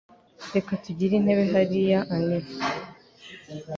Reka 0.55 0.71
tugire 0.83 1.13
intebe 1.15 1.43
hariya, 1.53 1.99
Annie. 2.15 2.47